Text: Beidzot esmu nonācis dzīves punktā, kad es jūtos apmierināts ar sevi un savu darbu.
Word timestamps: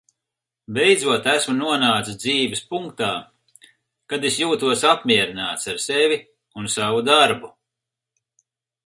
Beidzot 0.75 1.27
esmu 1.33 1.53
nonācis 1.57 2.17
dzīves 2.23 2.63
punktā, 2.71 3.09
kad 4.13 4.25
es 4.31 4.39
jūtos 4.45 4.87
apmierināts 4.95 5.69
ar 5.75 5.79
sevi 5.85 6.19
un 6.63 6.73
savu 6.77 7.05
darbu. 7.11 7.53